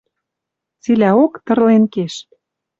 [0.83, 2.13] Цилӓок тырлен кеш.